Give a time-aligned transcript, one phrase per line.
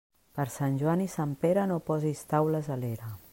[0.37, 3.13] Per Sant Joan i Sant Pere, no posis taules a l'era.